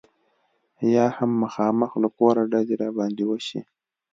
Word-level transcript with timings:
یا 0.93 1.05
هم 1.15 1.31
مخامخ 1.43 1.91
له 2.03 2.07
کوره 2.17 2.43
ډزې 2.51 2.75
را 2.81 2.89
باندې 2.97 3.23
وشي. 3.27 3.59